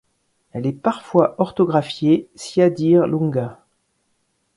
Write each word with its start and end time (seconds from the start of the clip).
Elle 0.53 0.65
est 0.65 0.71
parfois 0.71 1.35
orthographiée 1.37 2.27
Ciadîr 2.33 3.05
Lunga. 3.05 3.59